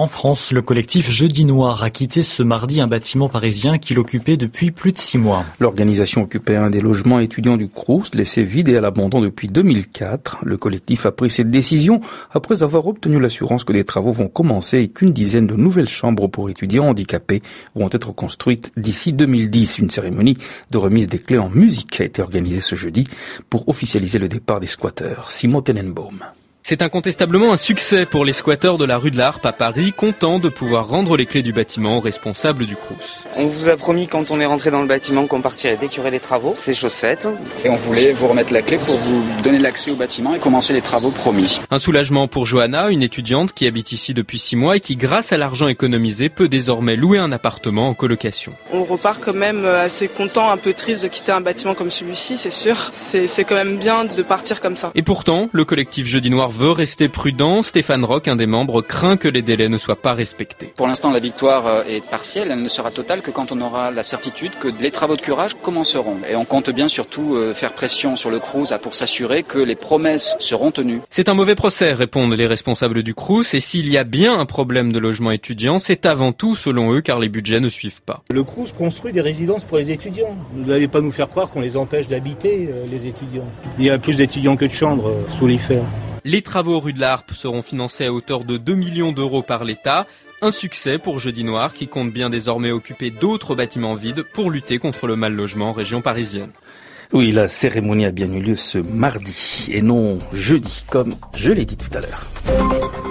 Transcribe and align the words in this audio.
En 0.00 0.06
France, 0.06 0.50
le 0.50 0.62
collectif 0.62 1.10
Jeudi 1.10 1.44
Noir 1.44 1.82
a 1.82 1.90
quitté 1.90 2.22
ce 2.22 2.42
mardi 2.42 2.80
un 2.80 2.86
bâtiment 2.86 3.28
parisien 3.28 3.76
qu'il 3.76 3.98
occupait 3.98 4.38
depuis 4.38 4.70
plus 4.70 4.92
de 4.92 4.98
six 4.98 5.18
mois. 5.18 5.44
L'organisation 5.58 6.22
occupait 6.22 6.56
un 6.56 6.70
des 6.70 6.80
logements 6.80 7.20
étudiants 7.20 7.58
du 7.58 7.68
Crous, 7.68 8.14
laissé 8.14 8.42
vide 8.42 8.70
et 8.70 8.78
à 8.78 8.80
l'abandon 8.80 9.20
depuis 9.20 9.48
2004. 9.48 10.38
Le 10.42 10.56
collectif 10.56 11.04
a 11.04 11.12
pris 11.12 11.28
cette 11.28 11.50
décision 11.50 12.00
après 12.30 12.62
avoir 12.62 12.86
obtenu 12.86 13.20
l'assurance 13.20 13.64
que 13.64 13.74
des 13.74 13.84
travaux 13.84 14.12
vont 14.12 14.28
commencer 14.28 14.78
et 14.78 14.88
qu'une 14.88 15.12
dizaine 15.12 15.46
de 15.46 15.54
nouvelles 15.54 15.86
chambres 15.86 16.28
pour 16.28 16.48
étudiants 16.48 16.88
handicapés 16.88 17.42
vont 17.74 17.90
être 17.92 18.14
construites 18.14 18.72
d'ici 18.78 19.12
2010. 19.12 19.80
Une 19.80 19.90
cérémonie 19.90 20.38
de 20.70 20.78
remise 20.78 21.08
des 21.08 21.18
clés 21.18 21.36
en 21.36 21.50
musique 21.50 22.00
a 22.00 22.04
été 22.04 22.22
organisée 22.22 22.62
ce 22.62 22.74
jeudi 22.74 23.04
pour 23.50 23.68
officialiser 23.68 24.18
le 24.18 24.28
départ 24.28 24.60
des 24.60 24.66
squatteurs. 24.66 25.30
Simon 25.30 25.60
Tenenbaum. 25.60 26.24
C'est 26.70 26.82
incontestablement 26.82 27.52
un 27.52 27.56
succès 27.56 28.06
pour 28.06 28.24
les 28.24 28.32
squatteurs 28.32 28.78
de 28.78 28.84
la 28.84 28.96
rue 28.96 29.10
de 29.10 29.16
l'Arpe 29.16 29.44
à 29.44 29.50
Paris, 29.50 29.92
contents 29.92 30.38
de 30.38 30.48
pouvoir 30.48 30.86
rendre 30.86 31.16
les 31.16 31.26
clés 31.26 31.42
du 31.42 31.52
bâtiment 31.52 31.96
aux 31.96 32.00
responsables 32.00 32.64
du 32.64 32.76
Crous. 32.76 33.26
On 33.34 33.48
vous 33.48 33.68
a 33.68 33.76
promis 33.76 34.06
quand 34.06 34.30
on 34.30 34.38
est 34.38 34.46
rentré 34.46 34.70
dans 34.70 34.80
le 34.80 34.86
bâtiment 34.86 35.26
qu'on 35.26 35.40
partirait 35.40 35.76
d'écurer 35.76 36.12
les 36.12 36.20
travaux, 36.20 36.54
c'est 36.56 36.72
chose 36.72 36.94
faite. 36.94 37.26
Et 37.64 37.70
on 37.70 37.74
voulait 37.74 38.12
vous 38.12 38.28
remettre 38.28 38.52
la 38.52 38.62
clé 38.62 38.78
pour 38.78 38.94
vous 38.94 39.24
donner 39.42 39.58
l'accès 39.58 39.90
au 39.90 39.96
bâtiment 39.96 40.32
et 40.32 40.38
commencer 40.38 40.72
les 40.72 40.80
travaux 40.80 41.10
promis. 41.10 41.58
Un 41.72 41.80
soulagement 41.80 42.28
pour 42.28 42.46
Johanna, 42.46 42.90
une 42.90 43.02
étudiante 43.02 43.52
qui 43.52 43.66
habite 43.66 43.90
ici 43.90 44.14
depuis 44.14 44.38
six 44.38 44.54
mois 44.54 44.76
et 44.76 44.80
qui, 44.80 44.94
grâce 44.94 45.32
à 45.32 45.38
l'argent 45.38 45.66
économisé, 45.66 46.28
peut 46.28 46.46
désormais 46.46 46.94
louer 46.94 47.18
un 47.18 47.32
appartement 47.32 47.88
en 47.88 47.94
colocation. 47.94 48.52
On 48.72 48.84
repart 48.84 49.20
quand 49.20 49.34
même 49.34 49.64
assez 49.64 50.06
content, 50.06 50.50
un 50.50 50.56
peu 50.56 50.72
triste 50.72 51.02
de 51.02 51.08
quitter 51.08 51.32
un 51.32 51.40
bâtiment 51.40 51.74
comme 51.74 51.90
celui-ci, 51.90 52.36
c'est 52.36 52.52
sûr. 52.52 52.76
C'est 52.92 53.42
quand 53.42 53.56
même 53.56 53.76
bien 53.76 54.04
de 54.04 54.22
partir 54.22 54.60
comme 54.60 54.76
ça. 54.76 54.92
Et 54.94 55.02
pourtant, 55.02 55.48
le 55.50 55.64
collectif 55.64 56.06
Jeudi 56.06 56.30
Noir 56.30 56.59
veut 56.60 56.72
rester 56.72 57.08
prudent. 57.08 57.62
Stéphane 57.62 58.04
Rock, 58.04 58.28
un 58.28 58.36
des 58.36 58.44
membres, 58.44 58.82
craint 58.82 59.16
que 59.16 59.28
les 59.28 59.40
délais 59.40 59.70
ne 59.70 59.78
soient 59.78 59.96
pas 59.96 60.12
respectés. 60.12 60.74
Pour 60.76 60.86
l'instant, 60.86 61.10
la 61.10 61.18
victoire 61.18 61.66
euh, 61.66 61.82
est 61.88 62.04
partielle. 62.04 62.50
Elle 62.50 62.62
ne 62.62 62.68
sera 62.68 62.90
totale 62.90 63.22
que 63.22 63.30
quand 63.30 63.50
on 63.50 63.62
aura 63.62 63.90
la 63.90 64.02
certitude 64.02 64.52
que 64.60 64.68
les 64.78 64.90
travaux 64.90 65.16
de 65.16 65.22
curage 65.22 65.54
commenceront. 65.54 66.18
Et 66.30 66.36
on 66.36 66.44
compte 66.44 66.68
bien 66.68 66.88
surtout 66.88 67.34
euh, 67.34 67.54
faire 67.54 67.72
pression 67.72 68.14
sur 68.14 68.30
le 68.30 68.40
Crous 68.40 68.74
pour 68.82 68.94
s'assurer 68.94 69.42
que 69.42 69.58
les 69.58 69.74
promesses 69.74 70.36
seront 70.38 70.70
tenues. 70.70 71.00
C'est 71.08 71.30
un 71.30 71.34
mauvais 71.34 71.54
procès, 71.54 71.94
répondent 71.94 72.34
les 72.34 72.46
responsables 72.46 73.02
du 73.02 73.14
Crous. 73.14 73.54
Et 73.54 73.60
s'il 73.60 73.90
y 73.90 73.96
a 73.96 74.04
bien 74.04 74.38
un 74.38 74.44
problème 74.44 74.92
de 74.92 74.98
logement 74.98 75.30
étudiant, 75.30 75.78
c'est 75.78 76.04
avant 76.04 76.32
tout, 76.32 76.56
selon 76.56 76.92
eux, 76.92 77.00
car 77.00 77.18
les 77.18 77.30
budgets 77.30 77.60
ne 77.60 77.70
suivent 77.70 78.02
pas. 78.02 78.22
Le 78.30 78.44
Crous 78.44 78.70
construit 78.76 79.14
des 79.14 79.22
résidences 79.22 79.64
pour 79.64 79.78
les 79.78 79.90
étudiants. 79.92 80.36
Vous 80.54 80.68
n'allez 80.68 80.88
pas 80.88 81.00
nous 81.00 81.12
faire 81.12 81.30
croire 81.30 81.48
qu'on 81.48 81.62
les 81.62 81.78
empêche 81.78 82.06
d'habiter, 82.06 82.68
euh, 82.70 82.84
les 82.90 83.06
étudiants. 83.06 83.48
Il 83.78 83.86
y 83.86 83.90
a 83.90 83.98
plus 83.98 84.18
d'étudiants 84.18 84.56
que 84.56 84.66
de 84.66 84.72
chambres 84.72 85.10
sous 85.30 85.46
l'IFER. 85.46 85.80
Les 86.24 86.42
travaux 86.42 86.80
rue 86.80 86.92
de 86.92 87.00
l'Arpe 87.00 87.32
seront 87.32 87.62
financés 87.62 88.04
à 88.04 88.12
hauteur 88.12 88.44
de 88.44 88.56
2 88.56 88.74
millions 88.74 89.12
d'euros 89.12 89.42
par 89.42 89.64
l'État. 89.64 90.06
Un 90.42 90.50
succès 90.50 90.98
pour 90.98 91.18
Jeudi 91.18 91.44
Noir 91.44 91.72
qui 91.72 91.88
compte 91.88 92.12
bien 92.12 92.30
désormais 92.30 92.70
occuper 92.70 93.10
d'autres 93.10 93.54
bâtiments 93.54 93.94
vides 93.94 94.22
pour 94.22 94.50
lutter 94.50 94.78
contre 94.78 95.06
le 95.06 95.16
mal 95.16 95.34
logement 95.34 95.70
en 95.70 95.72
région 95.72 96.02
parisienne. 96.02 96.50
Oui, 97.12 97.32
la 97.32 97.48
cérémonie 97.48 98.06
a 98.06 98.12
bien 98.12 98.32
eu 98.32 98.40
lieu 98.40 98.56
ce 98.56 98.78
mardi 98.78 99.68
et 99.70 99.82
non 99.82 100.18
jeudi, 100.32 100.84
comme 100.88 101.14
je 101.36 101.52
l'ai 101.52 101.64
dit 101.64 101.76
tout 101.76 101.90
à 101.96 102.00
l'heure. 102.00 103.09